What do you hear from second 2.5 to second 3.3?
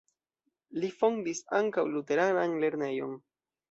lernejon.